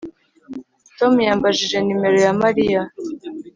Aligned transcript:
Tom 0.97 1.13
yambajije 1.29 1.77
nimero 1.81 2.17
ya 2.25 2.31
Mariya 2.41 2.81